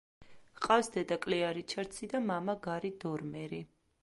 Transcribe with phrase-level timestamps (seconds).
[0.59, 3.63] ჰყავს დედა-კლეარ რიჩარდსი და მამა-გარი დორმერი.